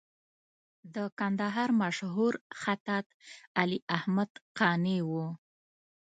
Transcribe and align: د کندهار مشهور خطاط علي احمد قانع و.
د 0.95 0.97
کندهار 1.19 1.69
مشهور 1.81 2.33
خطاط 2.61 3.05
علي 3.59 3.79
احمد 3.97 4.31
قانع 4.59 4.99
و. 5.09 5.11